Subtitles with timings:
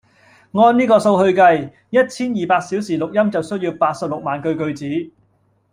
[0.53, 5.11] 按呢個數去計，一千二百小時錄音就需要八十六萬句句子